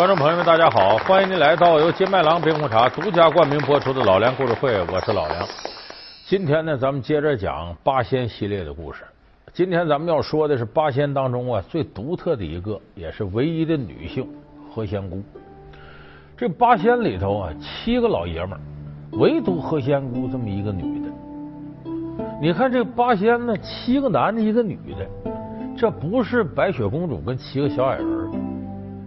[0.00, 0.96] 观众朋友们，大家好！
[0.96, 5.46] 欢迎您来到由金麦郎冰红茶独家冠名播出的《老梁故事会》，我是老梁。
[6.24, 9.04] 今天呢，咱们接着讲八仙系列的故事。
[9.52, 14.26] 今天咱们要说的是八仙当中啊最独特的一个，也是唯一的女性——
[14.72, 15.22] 何仙姑。
[16.34, 18.60] 这八仙里头啊，七个老爷们儿，
[19.18, 21.12] 唯独何仙姑这么一个女的。
[22.40, 25.06] 你看这八仙呢，七个男的，一个女的，
[25.76, 28.49] 这不是白雪公主跟七个小矮人。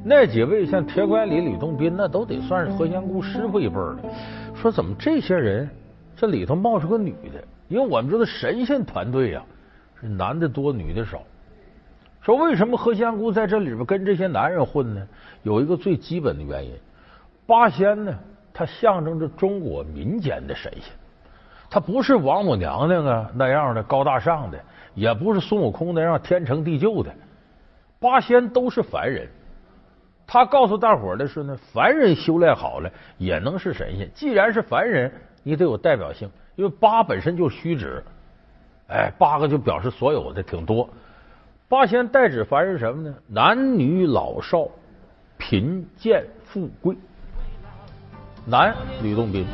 [0.06, 3.98] 那几位像铁拐李、吕洞宾，那都得算是何仙姑师傅一辈的。
[4.54, 5.70] 说怎么这些人
[6.16, 7.42] 这里头冒出个女的？
[7.70, 9.44] 因为我们知道神仙团队呀，
[10.02, 11.22] 是男的多，女的少。
[12.22, 15.08] 说为什么何仙姑在这里边跟这些男人混呢？
[15.44, 16.74] 有一个最基本的原因：
[17.48, 18.14] 八仙呢，
[18.54, 20.94] 它象征着中国民间的神仙，
[21.70, 24.60] 它不是王母娘娘啊那样的高大上的，
[24.96, 27.14] 也不是孙悟空那样天成地就的。
[28.00, 29.30] 八仙都是凡人。
[30.34, 32.90] 他告诉大伙的是呢，凡人修炼好了
[33.20, 34.12] 也能是神仙。
[34.16, 35.12] 既然是凡人，
[35.44, 38.04] 你得有代表性，因为八本身就虚指，
[38.88, 40.90] 哎，八个就表示所有的挺多。
[41.70, 43.16] 八仙代指凡人什么呢？
[43.28, 44.68] 男女老少、
[45.38, 46.98] 贫贱富贵。
[48.44, 49.46] 男吕洞宾，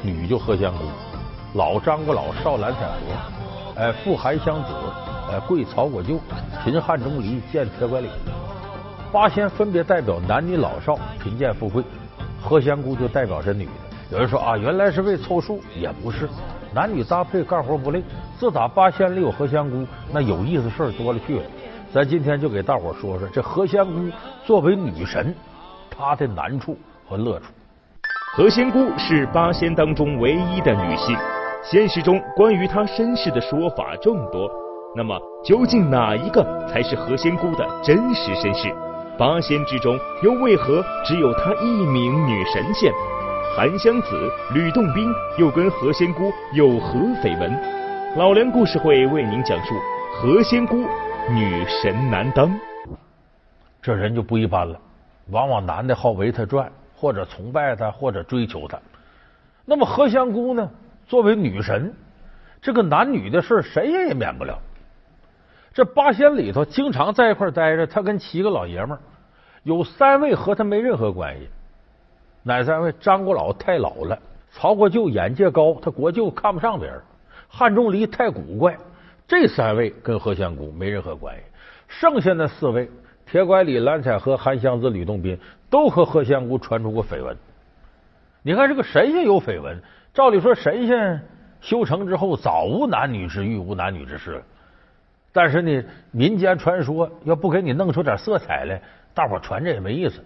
[0.00, 0.84] 女就何仙姑，
[1.54, 4.68] 老张果老，少蓝采和，哎，富韩湘子，
[5.32, 6.20] 哎，贵曹国舅，
[6.62, 8.08] 贫汉钟离，贱铁拐李。
[9.14, 11.84] 八仙分别代表男女老少、贫贱富贵，
[12.42, 13.70] 何仙姑就代表着女的。
[14.10, 16.28] 有人说啊，原来是为凑数，也不是，
[16.74, 18.02] 男女搭配干活不累。
[18.36, 21.42] 自打八仙里有何仙姑，那有意思事儿多了去了。
[21.92, 24.10] 咱今天就给大伙说说这何仙姑
[24.44, 25.32] 作为女神，
[25.88, 26.76] 她的难处
[27.08, 27.52] 和乐处。
[28.36, 31.16] 何仙姑是八仙当中唯一的女性，
[31.62, 34.50] 现实中关于她身世的说法众多。
[34.96, 38.74] 那么，究竟哪一个才是何仙姑的真实身世？
[39.16, 42.92] 八仙之中，又为何只有她一名女神仙？
[43.56, 45.08] 韩湘子、吕洞宾
[45.38, 47.56] 又跟何仙姑有何绯闻？
[48.16, 49.74] 老梁故事会为您讲述
[50.12, 50.84] 何仙姑
[51.30, 52.58] 女神难当。
[53.80, 54.76] 这人就不一般了，
[55.30, 58.76] 往往男的好围她转，或者崇拜她，或者追求她。
[59.64, 60.68] 那么何仙姑呢？
[61.06, 61.94] 作为女神，
[62.60, 64.58] 这个男女的事谁也也免不了。
[65.74, 69.00] 这八仙里头，经常在一块待着，他跟七个老爷们儿，
[69.64, 71.48] 有三位和他没任何关系。
[72.44, 72.94] 哪三位？
[73.00, 74.16] 张国老太老了，
[74.52, 77.02] 曹国舅眼界高，他国舅看不上别人。
[77.48, 78.78] 汉钟离太古怪，
[79.26, 81.42] 这三位跟何仙姑没任何关系。
[81.88, 82.88] 剩下那四位，
[83.26, 85.36] 铁拐李、蓝采和、韩湘子、吕洞宾，
[85.68, 87.36] 都和何仙姑传出过绯闻。
[88.42, 91.20] 你看这个神仙有绯闻，照理说神仙
[91.60, 94.42] 修成之后，早无男女之欲，无男女之事了。
[95.34, 98.80] 但是呢，民间传说要不给你弄出点色彩来，
[99.12, 100.22] 大伙传着也没意思。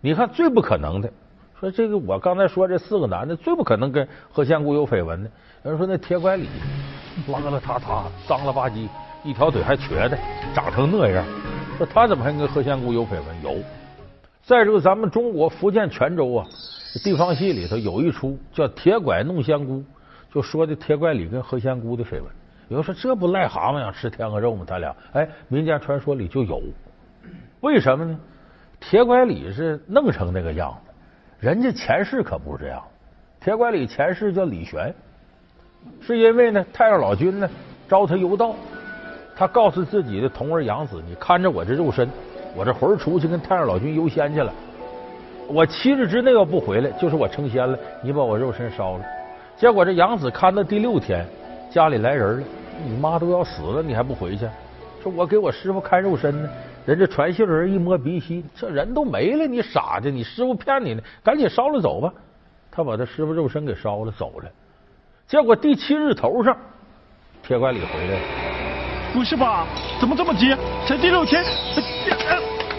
[0.00, 1.10] 你看最不可能的，
[1.58, 5.30] 说这个我刚才说这四个男的最不可能跟何仙姑有绯闻的。
[5.64, 6.48] 有人说那铁拐李
[7.26, 8.86] 邋邋遢遢、脏了吧唧，
[9.24, 10.16] 一条腿还瘸的，
[10.54, 11.24] 长成那样，
[11.76, 13.42] 说他怎么还跟何仙姑有绯闻？
[13.42, 13.56] 有。
[14.44, 16.46] 再这个咱们中国福建泉州啊，
[17.02, 19.78] 地方戏里头有一出叫《铁拐弄仙姑》，
[20.32, 22.24] 就说的铁拐李跟何仙姑的绯闻。
[22.74, 24.64] 有人说这不癞蛤蟆想吃天鹅肉吗？
[24.66, 26.60] 他俩哎，民间传说里就有，
[27.60, 28.18] 为什么呢？
[28.80, 30.92] 铁拐李是弄成那个样子，
[31.38, 32.82] 人家前世可不是这样。
[33.40, 34.92] 铁拐李前世叫李玄，
[36.00, 37.48] 是因为呢太上老君呢
[37.88, 38.56] 招他游道，
[39.36, 42.08] 他告诉自己的童儿养子：“你看着我这肉身，
[42.56, 44.52] 我这魂出去跟太上老君游仙去了。
[45.46, 47.78] 我七日之内要不回来，就是我成仙了。
[48.02, 49.04] 你把我肉身烧了。”
[49.56, 51.24] 结果这养子看到第六天。
[51.70, 52.46] 家里来人了，
[52.82, 54.48] 你妈都要死了，你还不回去？
[55.02, 56.48] 说我给我师傅看肉身呢。
[56.86, 62.12] 人家传信人一摸鼻息，这人都没了，你傻的，你师傅骗你呢，赶紧烧了走吧。
[62.70, 64.50] 他把他师傅肉身给烧了，走了。
[65.26, 66.54] 结果第七日头上，
[67.42, 68.20] 铁拐李回来了。
[69.16, 69.44] 吴师傅，
[69.98, 70.54] 怎么这么急？
[70.86, 71.42] 才第六天。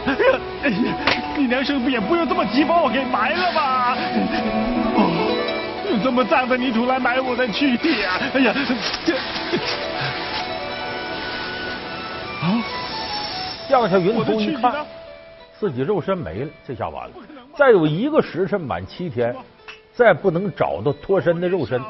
[0.06, 3.98] 哎呀，你娘生病也不用这么急，把我给埋了吧？
[6.04, 8.20] 这么脏的泥土来埋我的躯体啊！
[8.36, 8.54] 哎呀，
[9.04, 9.16] 这
[13.75, 14.86] 降下云头一看，
[15.60, 17.16] 自己肉身没了，这下完了。
[17.57, 19.36] 再有一个时辰满七天，
[19.92, 21.81] 再不能找到脱身的肉身，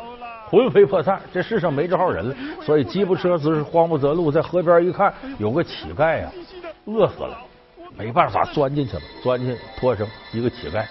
[0.49, 2.35] 魂飞魄散，这世上没这号人了。
[2.63, 6.31] 所以饥不择食，慌不择路，在河边一看，有个乞丐呀，
[6.85, 7.37] 饿死了，
[7.95, 10.83] 没办法钻进去了，钻进去脱生一个乞丐。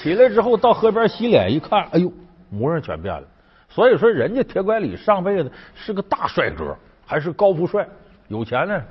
[0.00, 2.12] 起来之后到河边洗脸，一看，哎呦，
[2.48, 3.26] 模样全变了。
[3.74, 6.76] 所以说，人家铁拐李上辈子是个大帅哥，
[7.06, 7.88] 还是高富帅，
[8.28, 8.82] 有钱呢。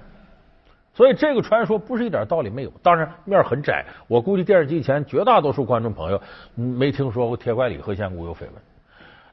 [0.91, 3.85] 所以这个传说不是一点道理没有，当然面很窄。
[4.07, 6.19] 我估计电视机前绝大多数观众朋友
[6.55, 8.53] 没听说过铁拐李和仙姑有绯闻。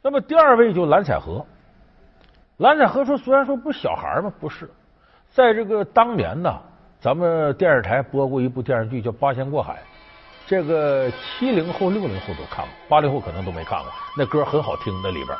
[0.02, 1.44] 那么第二位就蓝采和，
[2.58, 4.68] 蓝采和说虽然说不是小孩嘛，不是，
[5.30, 6.60] 在这个当年呢，
[7.00, 9.74] 咱们电视台播过一部电视剧叫《八仙过海》，
[10.48, 13.92] 这个七零后、六零后都看过，八零后可能都没看过。
[14.16, 15.38] 那歌很好听，那里边，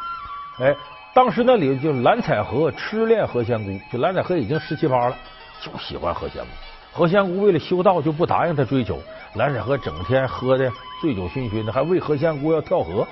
[0.61, 0.77] 哎，
[1.15, 5.17] 当时那里就蓝采和痴恋何仙姑，就蓝采和已经十七八了。
[5.63, 6.49] 就喜欢何仙姑，
[6.93, 9.01] 何仙姑为了修道就不答应他追求。
[9.35, 10.71] 蓝采和整天喝的
[11.01, 13.07] 醉酒醺醺的，还为何仙姑要跳河。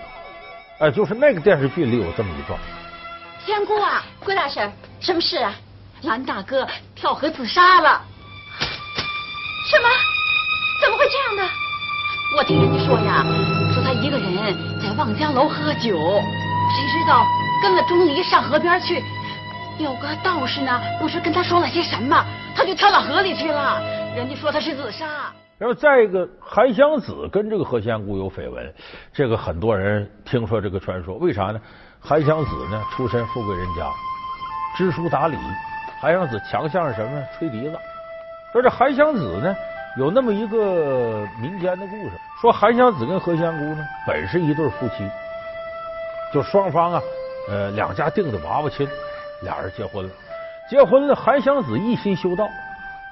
[0.79, 2.59] 哎，就是那个电视剧里有这么一段。
[3.45, 4.71] 仙姑啊，郭大婶，
[5.01, 5.55] 什么事啊？
[6.03, 8.03] 蓝大哥跳河自杀了。
[9.71, 9.89] 什么？
[12.37, 13.25] 我听人家说呀，
[13.73, 17.25] 说他一个人在望江楼喝酒，谁知道
[17.63, 19.03] 跟了钟离上河边去。
[19.79, 22.23] 有个道士呢，不知跟他说了些什么，
[22.55, 23.81] 他就跳到河里去了。
[24.15, 25.07] 人家说他是自杀。
[25.57, 28.71] 然后再一个，韩湘子跟这个何仙姑有绯闻，
[29.15, 31.61] 这个很多人听说这个传说，为啥呢？
[31.99, 33.91] 韩湘子呢，出身富贵人家，
[34.77, 35.39] 知书达理。
[36.03, 37.25] 韩湘子强项是什么呢？
[37.39, 37.73] 吹笛子。
[38.53, 39.57] 说这韩湘子呢，
[39.97, 45.09] 有那么一个民间的故事，说韩湘子跟何仙姑呢，本是一对夫妻，
[46.33, 47.03] 就双方啊，
[47.49, 48.87] 呃，两家定的娃娃亲。
[49.43, 50.11] 俩人结婚了，
[50.71, 51.15] 结婚了。
[51.15, 52.49] 韩湘子一心修道，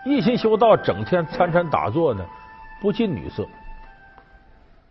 [0.06, 2.24] 一心修道，整天参禅打坐呢，
[2.80, 3.46] 不近女色。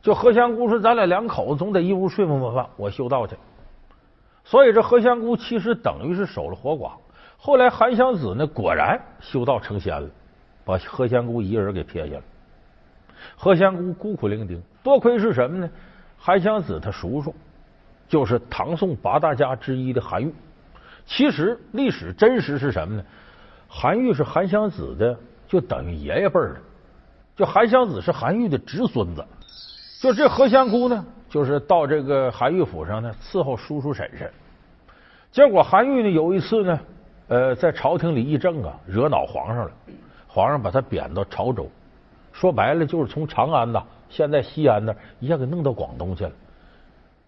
[0.02, 3.36] 就何仙姑说：“咱俩两口子总得一屋睡么饭，我修道去。”
[4.46, 6.92] 所以这何仙姑其实等于是守了活寡。
[7.38, 10.08] 后来韩湘子呢，果然修道成仙了，
[10.66, 12.22] 把何仙姑一个人给撇下了。
[13.36, 15.70] 何仙姑孤苦伶仃，多亏是什么呢？
[16.18, 17.34] 韩湘子他叔叔
[18.08, 20.34] 就是唐宋八大家之一的韩愈。
[21.06, 23.04] 其实历史真实是什么呢？
[23.68, 25.18] 韩愈是韩湘子的，
[25.48, 26.62] 就等于爷爷辈儿的，
[27.36, 29.26] 就韩湘子是韩愈的侄孙子。
[30.02, 34.32] 就这何仙姑呢，就是到这个韩愈府上呢伺候叔叔婶婶。
[35.32, 36.80] 结果韩愈呢有一次呢，
[37.28, 39.72] 呃，在朝廷里议政啊，惹恼皇上了，
[40.34, 41.70] 皇上把他贬到潮州。
[42.32, 46.32] 说白了就是从长安呐，现在西安那一下给弄到广东去了。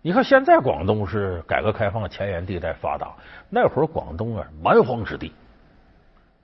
[0.02, 3.14] 你看，现在广东是改革开放前沿地带发达，
[3.50, 5.32] 那会儿广东啊蛮荒之地，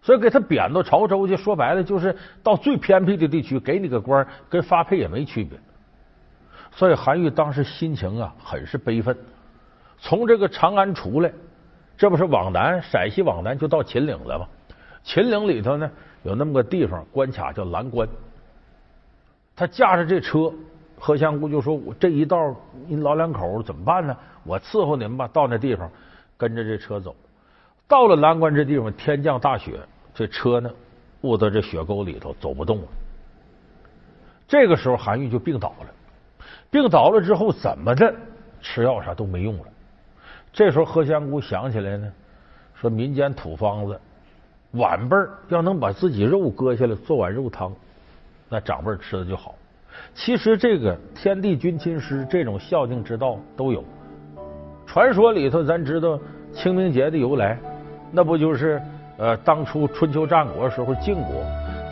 [0.03, 5.59] 所以给他贬到潮州去，说白了就是到最偏僻的地区，给你个官，跟发配也没区别。
[6.71, 9.17] 所以韩愈当时心情啊很是悲愤。
[9.97, 11.31] 从这个长安出来，
[11.97, 14.47] 这不是往南陕西往南就到秦岭了吗？
[15.03, 15.89] 秦岭里头呢
[16.23, 18.07] 有那么个地方关卡叫蓝关，
[19.55, 20.51] 他驾着这车。
[21.03, 24.15] 何仙姑就说：“我这一道，你老两口怎么办呢？
[24.43, 25.27] 我伺候你们吧。
[25.33, 25.89] 到那地方，
[26.37, 27.15] 跟着这车走。
[27.87, 29.79] 到了蓝关这地方，天降大雪，
[30.13, 30.69] 这车呢
[31.21, 32.87] 误到这雪沟里头，走不动了。
[34.47, 35.87] 这个时候，韩愈就病倒了。
[36.69, 38.13] 病倒了之后，怎么的
[38.61, 39.65] 吃药啥都没用了。
[40.53, 42.13] 这时候，何仙姑想起来呢，
[42.75, 43.99] 说民间土方子，
[44.73, 45.15] 晚辈
[45.49, 47.73] 要能把自己肉割下来做碗肉汤，
[48.49, 49.55] 那长辈吃的就好。”
[50.15, 53.83] 其实这个天地君亲师这种孝敬之道都有。
[54.87, 56.17] 传说里头，咱知道
[56.53, 57.59] 清明节的由来，
[58.11, 58.81] 那不就是
[59.17, 61.43] 呃当初春秋战国时候晋国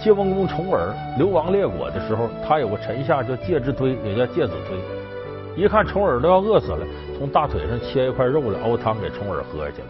[0.01, 5.61] 晋文公重耳流亡列国的时候，他有个臣下叫介之推，也叫介子推。
[5.61, 6.87] 一看重耳都要饿死了，
[7.17, 9.87] 从大腿上切一块肉来熬汤给重耳喝下去了。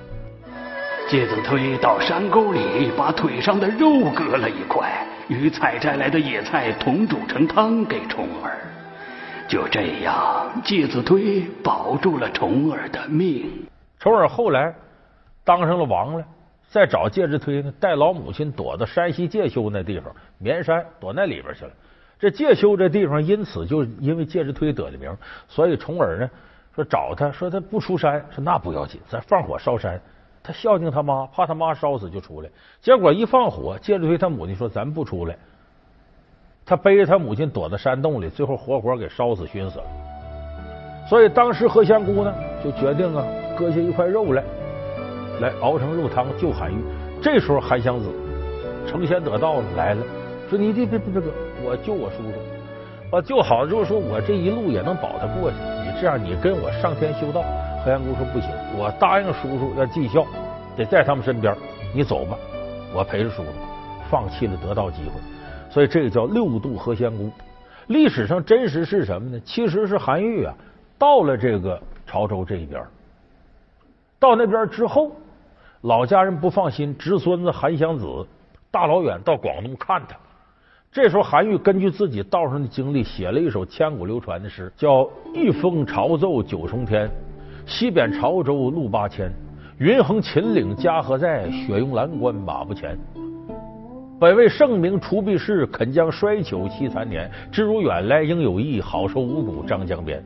[1.09, 4.87] 介子推到山沟里把腿上的肉割了一块。
[5.27, 8.57] 与采摘来的野菜同煮成汤给重耳，
[9.47, 13.67] 就这样，介子推保住了重耳的命。
[13.99, 14.73] 重耳后来
[15.43, 16.23] 当上了王了，
[16.69, 21.71] 再找介之推呢，带老母亲躲到山西介休那地方，绵山躲那里边去了。
[22.19, 25.15] 这介休这地方，因此就因为介之推得的名，
[25.47, 26.29] 所以重耳呢
[26.75, 29.99] 说找他说他不出山，说那不要紧，咱放火烧山。
[30.41, 32.49] 他孝敬他妈，怕他妈烧死就出来。
[32.81, 35.37] 结果一放火，接着对他母亲说：“咱不出来。”
[36.65, 39.85] 他背着他母亲躲在山洞里，最后活活给烧死、熏死了。
[41.07, 43.25] 所以当时何仙姑呢，就决定啊，
[43.57, 44.43] 割下一块肉来，
[45.41, 46.77] 来熬成肉汤救韩愈。
[47.21, 48.09] 这时候韩湘子
[48.87, 50.03] 成仙得道了，来了，
[50.49, 51.31] 说：“你别别别别，
[51.63, 52.33] 我救我叔叔，
[53.11, 55.57] 我救好了之后，说我这一路也能保他过去。
[55.99, 57.41] 这样，你跟我上天修道。”
[57.83, 60.25] 何仙姑说：“不行，我答应叔叔要尽孝，
[60.75, 61.55] 得在他们身边。
[61.93, 62.37] 你走吧，
[62.93, 63.49] 我陪着叔叔。
[64.09, 65.11] 放弃了得到机会，
[65.69, 67.29] 所以这个叫六度何仙姑。
[67.85, 69.39] 历史上真实是什么呢？
[69.45, 70.51] 其实是韩愈啊，
[70.97, 72.83] 到了这个潮州这一边，
[74.17, 75.11] 到那边之后，
[75.81, 78.25] 老家人不放心，侄孙子韩湘子
[78.71, 80.17] 大老远到广东看他。
[80.91, 85.03] 这时候，韩愈根据自己道上的经历，写了一首千古流传的诗，叫
[85.35, 87.07] 《一封朝奏九重天》，
[87.67, 89.31] 西贬潮州路八千，
[89.77, 91.47] 云横秦岭家何在？
[91.51, 92.97] 雪拥蓝关马不前。
[94.19, 97.29] 本为圣明除弊事，肯将衰朽惜残年。
[97.51, 100.23] 知如远来应有意，好收五谷张江边。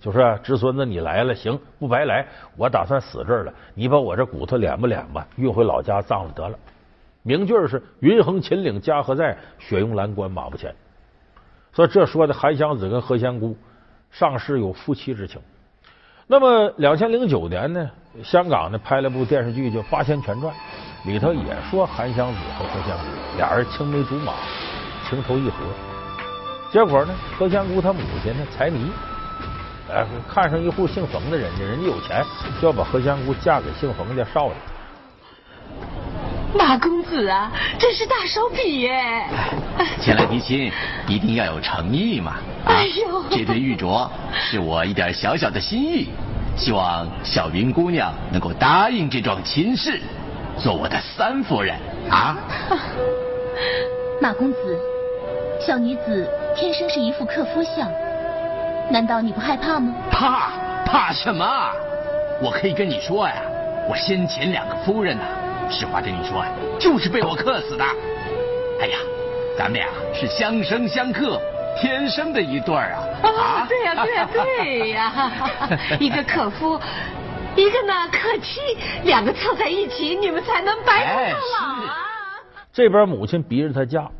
[0.00, 2.26] 就说侄孙子，你来了，行，不白来。
[2.56, 6.58] 我打算死这儿了，你把我这骨头敛吧敛吧，运回老家葬了得了。
[7.26, 9.36] 名句是“云横秦岭家何在？
[9.58, 10.72] 雪拥蓝关马不前。”
[11.74, 13.56] 所以这说的韩湘子跟何仙姑
[14.12, 15.40] 上世有夫妻之情。
[16.28, 17.90] 那么两千零九年呢，
[18.22, 20.54] 香港呢拍了部电视剧叫《八仙全传》，
[21.08, 23.04] 里头也说韩湘子和何仙姑
[23.36, 24.32] 俩人青梅竹马，
[25.08, 25.56] 情投意合。
[26.70, 28.88] 结果呢，何仙姑她母亲呢财迷，
[29.90, 32.24] 哎，看上一户姓冯的人家，人家有钱，
[32.62, 34.52] 就要把何仙姑嫁给姓冯家少爷。
[36.54, 39.24] 马公子啊，真是大手笔耶！
[40.00, 40.72] 前来提亲，
[41.06, 42.36] 一定要有诚意嘛。
[42.66, 46.08] 哎呦，这对玉镯是我一点小小的心意，
[46.56, 50.00] 希望小云姑娘能够答应这桩亲事，
[50.58, 51.76] 做我的三夫人
[52.10, 52.36] 啊。
[54.20, 54.78] 马公子，
[55.60, 57.90] 小女子天生是一副克夫相，
[58.90, 59.92] 难道你不害怕吗？
[60.10, 60.50] 怕？
[60.86, 61.44] 怕什么？
[62.40, 63.34] 我可以跟你说呀，
[63.88, 65.24] 我先前两个夫人呐。
[65.70, 66.44] 实话跟你说，
[66.78, 67.84] 就是被我克死的。
[68.80, 68.98] 哎呀，
[69.56, 71.40] 咱们俩是相生相克，
[71.80, 73.02] 天生的一对儿啊！
[73.22, 76.78] 啊，对呀，对呀，对呀， 一个克夫，
[77.56, 78.60] 一个呢克妻，
[79.04, 81.96] 两个凑在一起，你们才能白头到老啊！
[82.72, 84.10] 这边母亲逼着他嫁，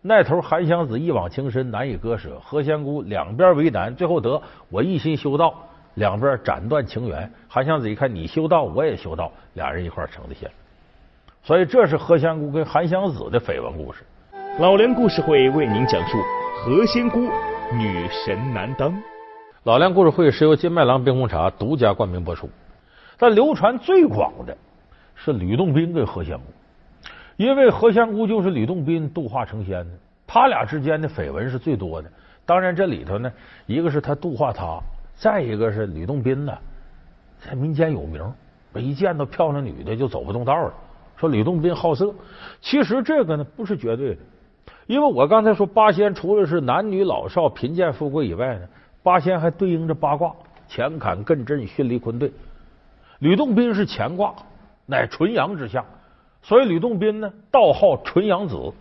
[0.00, 2.40] 那头韩湘子一往情深，难以割舍。
[2.42, 4.40] 何仙姑两边为难，最后得
[4.70, 5.54] 我一心修道，
[5.94, 7.30] 两边斩断情缘。
[7.48, 10.50] 韩湘子一看你修道，我也修道，俩人一块成的仙。
[11.46, 14.02] 所以，这是何仙姑跟韩湘子的绯闻故事。
[14.58, 16.16] 老梁故事会为您讲述
[16.56, 17.20] 何仙姑
[17.70, 18.94] 女神难当。
[19.64, 22.48] 老梁故事会是由金麦郎冰红茶独家冠名播出。
[23.18, 24.56] 但流传最广的
[25.14, 26.44] 是吕洞宾跟何仙姑，
[27.36, 29.90] 因为何仙姑就是吕洞宾度化成仙的，
[30.26, 32.10] 他俩之间的绯闻是最多的。
[32.46, 33.30] 当然，这里头呢，
[33.66, 34.80] 一个是他度化他，
[35.14, 36.56] 再一个是吕洞宾呢，
[37.38, 38.32] 在民间有名，
[38.76, 40.72] 一见到漂亮女的就走不动道了。
[41.16, 42.12] 说吕洞宾好色，
[42.60, 44.20] 其实这个呢不是绝对的，
[44.86, 48.66] 因为我刚才说八仙除了是男女老少贫贱富贵以外呢，
[49.02, 50.34] 八仙还对应着八卦：
[50.68, 52.32] 乾坎艮震巽离坤兑。
[53.20, 54.34] 吕洞宾是乾卦，
[54.86, 55.84] 乃纯阳之象，
[56.42, 58.72] 所以吕洞宾呢道号纯阳子，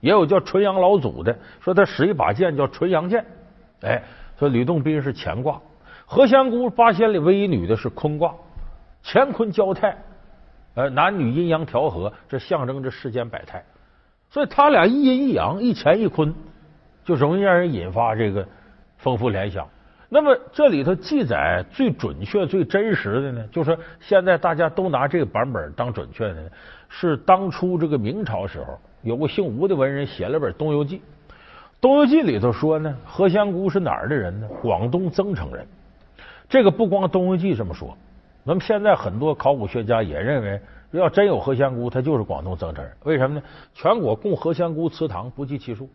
[0.00, 3.24] 也有叫纯阳老祖的，说他使一把剑叫纯阳剑。
[3.80, 4.02] 哎，
[4.38, 5.60] 说吕洞宾是乾卦，
[6.04, 8.34] 何仙姑八仙里唯一女的是坤卦，
[9.02, 9.96] 乾坤交泰。
[10.74, 13.64] 呃，男女阴阳调和，这象征着世间百态，
[14.30, 16.32] 所以他俩一阴一阳，一乾一坤，
[17.04, 18.46] 就容易让人引发这个
[18.96, 19.68] 丰富联想。
[20.08, 26.50] 那么这里头记载最准确、最真实的呢，就是现在大家都拿这个版本当准确的呢，
[26.88, 30.98] 是当初这个明朝时候有个姓吴的文人写了本《东游记》，
[31.80, 34.48] 《东游记》里头说呢，何仙姑是哪儿的人呢？
[34.62, 35.66] 广东增城人。
[36.48, 37.96] 这个不光《东游记》这么说。
[38.42, 40.60] 那么现在很多考古学家也认为，
[40.92, 42.92] 要真有何仙姑，她就是广东增城人。
[43.04, 43.42] 为什么呢？
[43.74, 45.88] 全国供何仙姑祠堂不计其数，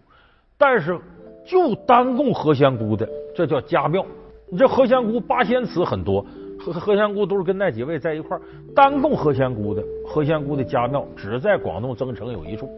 [0.58, 0.98] 但是
[1.46, 4.06] 就单供何仙姑的，这叫家庙。
[4.48, 6.24] 你这何仙姑八仙祠很多，
[6.60, 8.42] 何何仙姑都是跟那几位在一块儿，
[8.75, 12.70] 单供何仙姑的何仙姑的家庙只在广东增城有一处。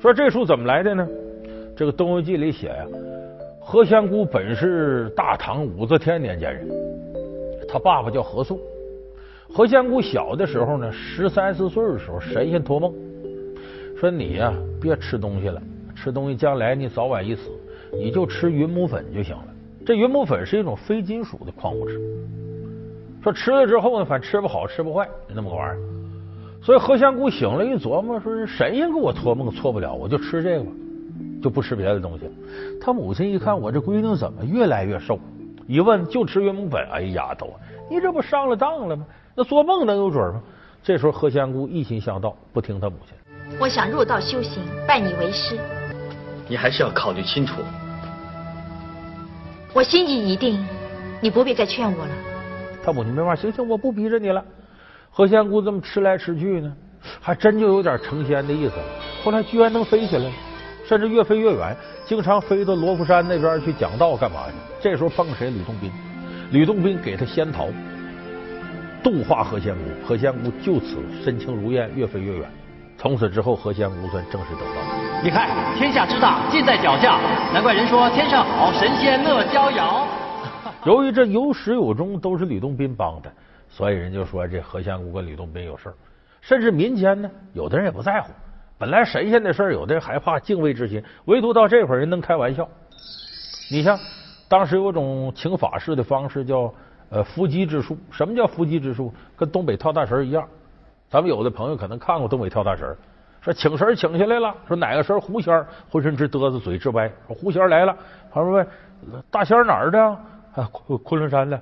[0.00, 1.06] 说这处怎么来的呢？
[1.76, 2.86] 这个《东游记》里写呀，
[3.60, 6.68] 何仙姑本是大唐武则天年间人，
[7.68, 8.58] 他爸爸叫何宋。
[9.50, 12.92] 何仙姑小的时候呢，十三四岁的时候，神仙托梦
[13.98, 15.60] 说：“你呀，别吃东西了，
[15.96, 17.50] 吃东西将来你早晚一死，
[17.92, 19.44] 你就吃云母粉就行了。
[19.84, 21.98] 这云母粉是一种非金属的矿物质。
[23.22, 25.78] 说吃了之后呢，反正吃不好吃不坏，那么个玩意儿。
[26.62, 30.66] 所以何仙姑醒了，一琢磨，说神仙给我托梦错不了，我就吃这个，
[31.42, 32.30] 就不吃别的东西。
[32.80, 35.18] 他母亲一看，我这闺女怎么越来越瘦？
[35.66, 36.86] 一问就吃云母粉。
[36.92, 37.48] 哎，呀，都，
[37.90, 39.04] 你这不上了当了吗？”
[39.38, 40.42] 那做梦能有准吗？
[40.82, 43.16] 这时候何仙姑一心向道，不听他母亲。
[43.60, 45.56] 我想入道修行，拜你为师。
[46.48, 47.62] 你还是要考虑清楚。
[49.72, 50.66] 我心意已定，
[51.20, 52.10] 你不必再劝我了。
[52.82, 54.44] 他母亲没法，行行，我不逼着你了。
[55.08, 56.74] 何仙姑这么吃来吃去呢，
[57.20, 58.74] 还真就有点成仙的意思。
[59.22, 60.32] 后来居然能飞起来，
[60.84, 64.54] 甚至越飞越远，经常飞到罗浮山那边去讲道干嘛去？
[64.80, 65.48] 这时候碰谁？
[65.48, 65.92] 吕洞宾。
[66.50, 67.68] 吕洞宾给他仙桃。
[69.02, 72.50] 度化何仙姑，何仙姑就此身轻如燕，越飞越远。
[72.96, 74.82] 从此之后，何仙姑算正式得道。
[75.22, 77.18] 你看，天下之大，尽在脚下，
[77.52, 80.06] 难怪人说天上好，神仙乐逍遥。
[80.84, 83.30] 由于这有始有终都是吕洞宾帮的，
[83.68, 85.94] 所以人就说这何仙姑跟吕洞宾有事儿。
[86.40, 88.32] 甚至民间呢，有的人也不在乎。
[88.78, 92.68] 本来神仙的事儿，有的人害怕敬畏之心，唯独到这会儿人能开玩笑。
[93.70, 93.98] 你像
[94.48, 96.72] 当时有种请法事的方式，叫
[97.10, 97.96] 呃伏击之术。
[98.10, 99.12] 什么叫伏击之术？
[99.36, 100.46] 跟东北跳大神一样。
[101.08, 102.96] 咱们有的朋友可能看过东北跳大神，
[103.40, 107.96] 说请神请下来了，说哪个神狐仙浑身直嘚瑟，嘴直歪，说狐仙来了。
[108.30, 108.66] 旁边
[109.10, 110.00] 问大仙哪儿的？
[110.54, 111.58] 啊，昆昆仑山的。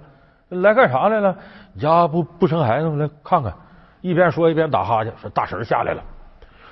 [0.49, 1.37] 来干啥来了？
[1.73, 2.97] 你家不不生孩子吗？
[2.97, 3.53] 来看看。
[4.01, 6.03] 一边说一边打哈欠，说大神下来了。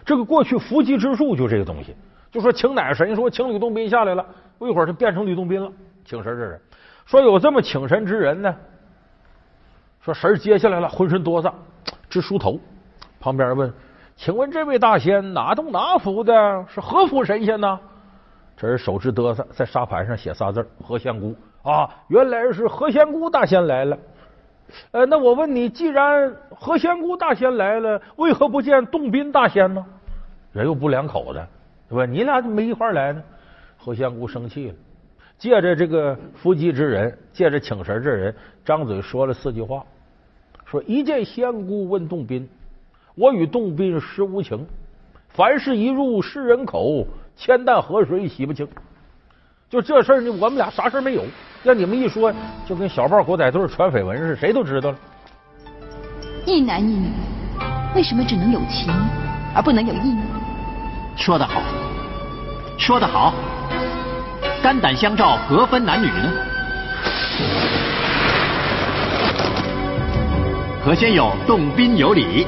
[0.05, 1.95] 这个过去伏击之术就这个东西，
[2.31, 4.25] 就说请哪个神，说请吕洞宾下来了。
[4.59, 5.71] 不一会儿就变成吕洞宾了，
[6.05, 6.61] 请神这人
[7.07, 8.55] 说有这么请神之人呢。
[10.01, 11.53] 说神儿接下来了，浑身哆嗦。
[12.09, 12.61] 直梳头，
[13.19, 13.73] 旁边问
[14.17, 16.67] ：“请问这位大仙哪洞哪府的？
[16.69, 17.79] 是何府神仙呢？”
[18.57, 21.35] 这人手直哆嗦，在沙盘上写仨字：“何仙姑。”
[21.69, 23.97] 啊，原来是何仙姑大仙来了。
[24.93, 29.85] 呃，那我问你，既然何仙姑大仙来了，为何不见洞宾大仙呢？
[30.53, 31.45] 人又不两口子，
[31.89, 32.05] 对吧？
[32.05, 33.23] 你俩怎么没一块来呢？
[33.79, 34.75] 何仙姑生气了，
[35.45, 38.35] 借着这个伏击之人，借着请神这人，
[38.65, 39.85] 张嘴说了四句话。
[40.65, 42.49] 说一见仙姑问洞宾，
[43.15, 44.67] 我与洞宾实无情。
[45.29, 48.67] 凡事一入世人口，千担河水洗不清。
[49.69, 51.23] 就这事儿呢，我们俩啥事儿没有。
[51.63, 52.33] 让你们一说，
[52.67, 54.99] 就跟小报狗仔队传绯闻似的，谁都知道了。
[56.47, 57.11] 一男一女，
[57.95, 58.91] 为什么只能有情
[59.55, 60.23] 而不能有义呢？
[61.19, 61.61] 说得好，
[62.79, 63.35] 说得好，
[64.65, 66.33] 肝胆相照，何分男女呢？
[70.83, 72.47] 何仙友洞宾有礼，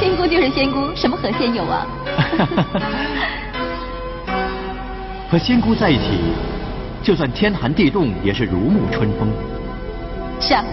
[0.00, 1.86] 仙姑就是仙姑，什么何仙友啊？
[5.30, 6.32] 和仙姑在一起，
[7.02, 9.28] 就算天寒地冻也是如沐春风。
[10.40, 10.64] 是啊，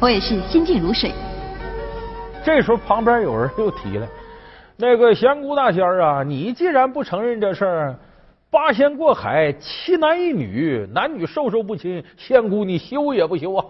[0.00, 1.12] 我也是心静如水。
[2.42, 4.06] 这时候旁边有人又提了，
[4.78, 7.94] 那个仙姑大仙啊，你既然不承认这事儿，
[8.50, 13.64] 八仙过海，七男一女，男女授受不亲，仙姑你休也不休啊？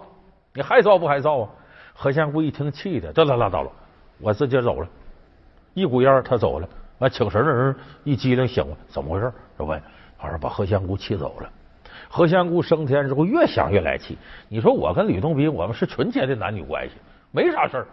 [0.55, 1.49] 你还造不还造啊？
[1.95, 3.71] 何仙姑一听，气的，得了，拉倒了，
[4.21, 4.89] 我自己走了。
[5.75, 6.69] 一股烟，他走了。
[6.99, 9.33] 完，请神的人一机灵醒了，怎么回事？
[9.59, 9.81] 就问，
[10.17, 11.51] 反正把何仙姑气走了。
[12.09, 14.17] 何仙姑升天之后，越想越来气。
[14.49, 16.95] 你说我跟吕洞宾，我们是纯洁的男女关系，
[17.33, 17.87] 没啥事儿。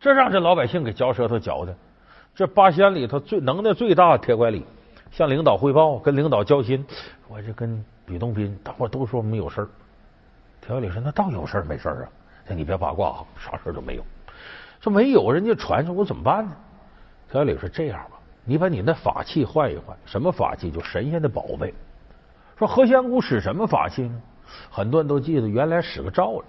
[0.00, 1.74] 这让这老百姓给嚼舌头嚼的。
[2.34, 4.64] 这八仙里头最能耐最大铁拐李，
[5.14, 6.84] 向领导汇报，跟领导交心。
[7.28, 9.68] 我就跟吕洞宾，大伙都说我们有事儿。
[10.60, 12.08] 田小李说：“那倒有事儿没事儿啊？”
[12.48, 14.02] 那你别八卦哈，啥事儿都没有。
[14.80, 16.50] 说没有，人家传说我怎么办呢？
[17.30, 20.68] 田小李说：“这样吧，你把你那法器换一换，什么法器？
[20.68, 21.72] 就神仙的宝贝。
[22.58, 24.20] 说何仙姑使什么法器呢？
[24.68, 26.44] 很多人都记得，原来使个罩来。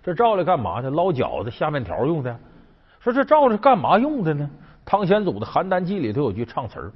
[0.00, 0.90] 这罩来干嘛呢？
[0.90, 2.38] 捞饺子、下面条用的。
[3.00, 4.48] 说这罩是干嘛用的呢？
[4.84, 6.92] 汤显祖的《邯郸记》里头有句唱词儿，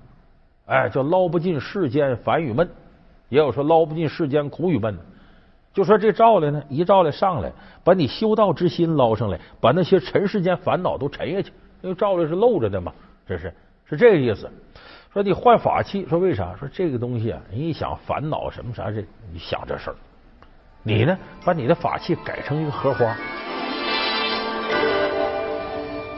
[0.68, 2.68] 哎，叫捞不尽世间烦与闷，
[3.30, 4.96] 也有说捞不尽世间苦与闷。
[5.72, 7.50] 就说这照来呢，一照来上来，
[7.82, 11.52] 把你修道之心捞上来，把那些尘世间烦恼都沉下去。
[11.80, 12.92] 因为照来是露着的嘛，
[13.26, 13.52] 这是
[13.88, 14.50] 是这个意思。
[15.12, 16.54] 说你换法器，说为啥？
[16.58, 19.00] 说这个东西啊，你一想烦恼什么啥这，
[19.32, 19.96] 你想这事儿。
[20.82, 23.16] 你呢，把你的法器改成一个荷花。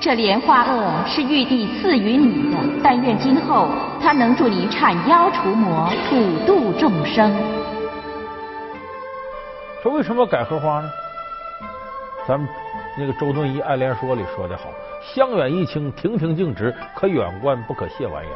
[0.00, 3.68] 这莲花萼是玉帝赐予你的，但愿今后
[4.00, 7.30] 它能助你铲妖除魔，普度众生。
[9.82, 10.88] 说为什么改荷花呢？
[12.26, 12.48] 咱们
[12.96, 14.70] 那个周敦颐《爱莲说》里说的好
[15.04, 18.32] ：“香远益清，亭亭净植，可远观，不可亵玩焉。”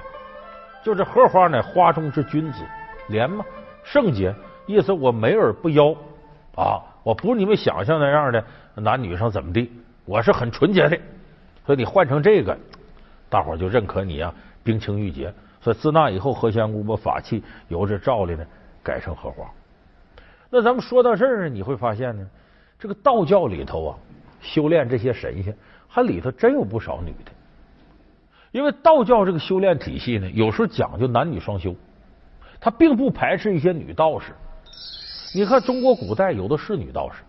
[0.84, 2.62] 就这荷花呢，花中之君子，
[3.08, 3.42] 莲嘛，
[3.82, 4.34] 圣洁，
[4.66, 5.94] 意思我美而不妖
[6.56, 6.76] 啊！
[7.02, 9.72] 我不是你们想象那样的男女上怎么地，
[10.04, 10.98] 我是很纯洁的。
[11.64, 12.56] 所以你换成这个，
[13.28, 15.32] 大伙就认可你啊，冰清玉洁。
[15.60, 18.44] 所以自那以后，何仙姑把法器由这照例呢
[18.82, 19.50] 改成荷花。
[20.50, 22.28] 那咱们说到这儿，你会发现呢，
[22.78, 23.98] 这个道教里头啊，
[24.42, 25.56] 修炼这些神仙，
[25.88, 27.32] 还里头真有不少女的。
[28.52, 31.74] 因为道教这个修炼体系呢，有时候讲究男女双修，
[32.60, 34.32] 他并不排斥一些女道士。
[35.34, 37.22] 你看中国古代有的是女道士，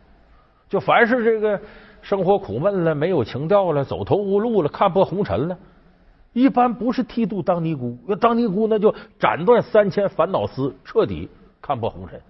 [0.70, 1.60] 就凡是这个
[2.06, 5.58] 生活苦闷了、没有情调了、走投无路了、看破红尘了，
[6.34, 11.28] 一般不是剃度当尼姑，要当尼姑那就斩断三千烦恼丝，彻底
[11.60, 12.22] 看破红尘。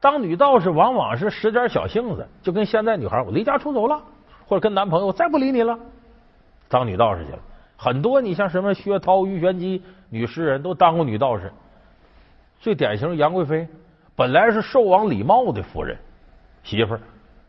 [0.00, 4.02] 当女道士往往是使点小性子，就跟现在女孩我离家出走了，
[4.46, 5.78] 或者跟男朋友再不理你了，
[6.68, 7.38] 当女道士去了。
[7.78, 11.50] 很多你像什么薛涛、庾玄机女诗人都当过女道士。
[12.60, 13.66] 最典型杨贵妃，
[14.14, 15.96] 本来是寿王李瑁的夫人
[16.62, 17.00] 媳妇儿，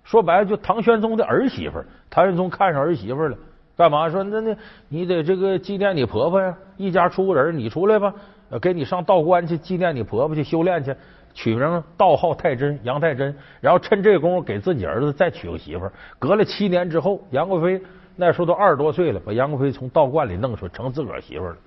[0.04, 1.86] 说白了就唐玄宗的儿媳妇儿。
[2.10, 3.38] 唐玄宗看上儿媳妇儿了，
[3.76, 4.56] 干嘛说那那
[4.90, 6.56] 你得这个纪念你婆婆呀？
[6.78, 8.14] 一家出个人，你出来吧，
[8.62, 10.96] 给你上道观去纪念你婆婆去修炼去，
[11.34, 15.92] 取名道号太真杨太真，然后趁这功夫给自己儿子再娶个媳妇儿。
[16.20, 17.86] 隔了七年之后，杨贵妃
[18.16, 21.58] 那时候都二十多岁了，把杨贵妃从道观里弄出来，成自个儿媳妇儿了。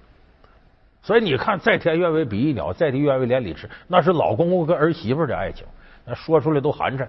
[1.03, 5.65] 所以你看，在天愿为比翼鸟，在地愿为连理枝，那是老公公跟儿媳妇的爱情，
[6.05, 7.07] 那说出来都寒碜。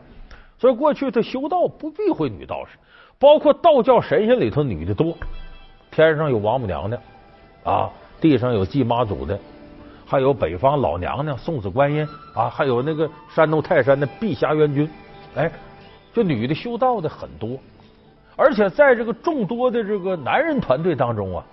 [0.58, 2.78] 所以过去他修道不避讳女道士，
[3.20, 5.18] 包括道教神仙里头女的多，
[5.92, 7.02] 天上有王母娘娘
[7.64, 7.90] 啊，
[8.20, 9.40] 地上有祭妈祖的，
[10.06, 14.90] 还有北方老娘娘送子观音啊，还有那个山东泰山的碧霞元君，
[15.36, 15.52] 哎，
[16.14, 17.58] 就女的修道的很多，
[18.36, 21.44] 而且在这个众多的这个男人团队当中啊，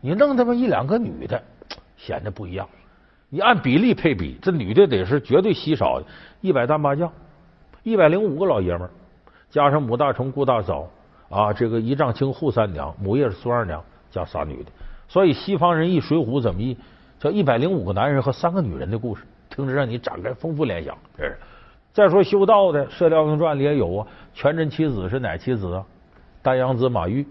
[0.00, 1.42] 你弄他妈一两个女的。
[1.94, 2.68] 显得不一样。
[3.28, 6.06] 你按比例配比，这女的得是绝对稀少的，
[6.40, 7.08] 一百单八将，
[7.82, 8.90] 一百零五个老爷们儿，
[9.50, 10.88] 加上母大虫、顾大嫂
[11.28, 14.70] 啊，这个一丈青、扈三娘，母夜是孙二娘，加仨女的。
[15.08, 16.76] 所以西方人一水浒怎么译？
[17.18, 20.96] 叫一百零五个男人和三个女人的故事，听着让你展开丰富联想。
[21.16, 21.38] 这是
[21.92, 24.06] 再说修道的，《射雕英雄传》里也有啊。
[24.32, 25.84] 全真七子是哪七子啊？
[26.40, 27.26] 丹阳子马玉，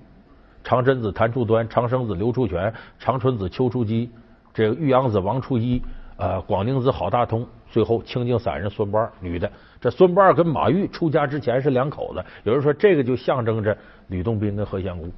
[0.64, 4.10] 长真子谭处端，长生子刘处全，长春子丘处机。
[4.54, 5.82] 这个玉阳子王处一，
[6.22, 9.52] 呃，广宁子郝大通，最后清净散人孙不二，女的。
[9.80, 12.24] 这孙不二跟马玉出家之前是两口子。
[12.44, 13.76] 有人说这个就象征着
[14.08, 15.10] 吕洞宾跟何仙姑。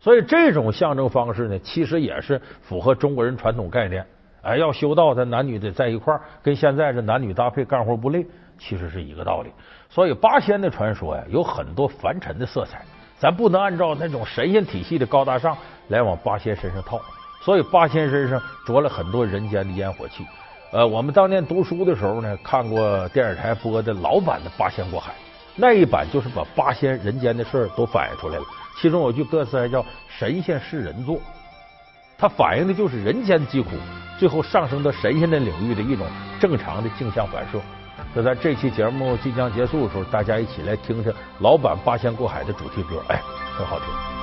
[0.00, 4.06] 所以这种象征方式呢，其实也是符合中国人传统概念。
[4.40, 8.24] 哎，要修道，他男女得在一块儿，跟现在这男女搭配干活不累，
[8.56, 9.50] 其实是一个道理。
[9.90, 12.82] 所以八仙的传说呀，有很多凡尘的色彩，
[13.18, 15.54] 咱不能按照那种神仙体系的高大上
[15.88, 16.98] 来往八仙身上套。
[17.46, 20.26] 所以八仙身上着了很多人间的烟火气。
[20.72, 25.12] 呃，我们当年读书的时候呢，看过电视台播的老版的《八仙过海》，
[25.54, 28.44] 那一版就是把八仙人间的事儿都反映出来了。
[28.80, 31.20] 其中有句歌词还叫“神仙是人做”，
[32.18, 33.76] 它反映的就是人间疾苦，
[34.18, 36.04] 最后上升到神仙的领域的一种
[36.40, 37.60] 正常的镜像反射。
[38.12, 43.22] 就在这期节目即将结束的时候，大家一起来听听老版《八仙过海》的主题歌，哎，
[43.56, 44.15] 很好听。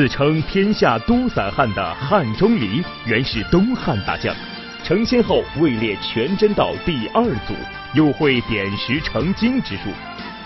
[0.00, 4.34] 自称天下都散汉的汉钟离，原是东汉大将，
[4.82, 7.52] 成仙后位列全真道第二祖，
[7.92, 9.90] 又会点石成金之术。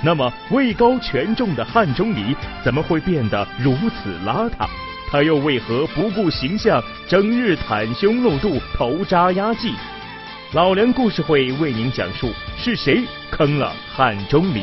[0.03, 4.67] 那么位高权重的汉钟离，怎么会变得如此邋遢？
[5.09, 9.73] 他又为何不顾形象，整日袒胸露肚、头扎压髻？
[10.53, 14.63] 老梁故事会为您讲述是谁坑了汉钟离。